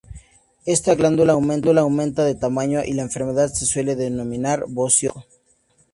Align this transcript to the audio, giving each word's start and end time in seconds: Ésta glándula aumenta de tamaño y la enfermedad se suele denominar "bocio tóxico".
Ésta 0.65 0.95
glándula 0.95 1.33
aumenta 1.33 2.25
de 2.25 2.33
tamaño 2.33 2.83
y 2.83 2.93
la 2.93 3.03
enfermedad 3.03 3.53
se 3.53 3.67
suele 3.67 3.95
denominar 3.95 4.65
"bocio 4.67 5.11
tóxico". 5.13 5.35